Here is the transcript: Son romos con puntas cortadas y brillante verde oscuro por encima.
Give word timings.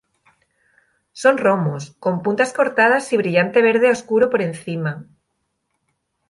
Son 1.21 1.35
romos 1.45 1.83
con 2.03 2.15
puntas 2.23 2.53
cortadas 2.57 3.13
y 3.13 3.17
brillante 3.21 3.61
verde 3.61 3.91
oscuro 3.91 4.31
por 4.31 4.41
encima. 4.41 5.05